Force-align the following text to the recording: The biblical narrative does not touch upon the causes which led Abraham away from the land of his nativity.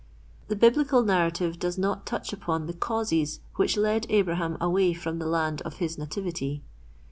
The 0.47 0.55
biblical 0.55 1.03
narrative 1.03 1.59
does 1.59 1.77
not 1.77 2.07
touch 2.07 2.33
upon 2.33 2.65
the 2.65 2.73
causes 2.73 3.39
which 3.57 3.77
led 3.77 4.07
Abraham 4.09 4.57
away 4.59 4.93
from 4.95 5.19
the 5.19 5.27
land 5.27 5.61
of 5.61 5.75
his 5.75 5.95
nativity. 5.95 6.63